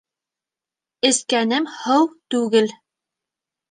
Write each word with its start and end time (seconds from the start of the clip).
Эскәнем 1.11 1.71
һыу 1.77 2.11
түгел. 2.35 2.77